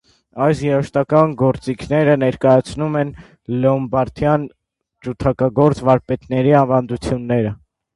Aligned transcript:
Այս 0.43 0.61
երաժշտական 0.67 1.35
գործիքները 1.41 2.15
ներկայացնում 2.23 2.99
են 3.03 3.13
լոմբարդյան 3.67 4.51
ջութակագործ 5.11 5.89
վարպետների 5.93 6.61
ավանդույթները։ 6.67 7.59